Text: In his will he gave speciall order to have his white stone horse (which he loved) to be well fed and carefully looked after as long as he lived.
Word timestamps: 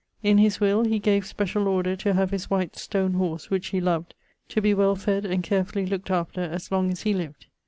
In 0.23 0.39
his 0.39 0.59
will 0.59 0.83
he 0.83 0.97
gave 0.97 1.25
speciall 1.27 1.67
order 1.67 1.95
to 1.97 2.15
have 2.15 2.31
his 2.31 2.49
white 2.49 2.75
stone 2.75 3.13
horse 3.13 3.51
(which 3.51 3.67
he 3.67 3.79
loved) 3.79 4.15
to 4.49 4.59
be 4.59 4.73
well 4.73 4.95
fed 4.95 5.27
and 5.27 5.43
carefully 5.43 5.85
looked 5.85 6.09
after 6.09 6.41
as 6.41 6.71
long 6.71 6.89
as 6.91 7.03
he 7.03 7.13
lived. 7.13 7.45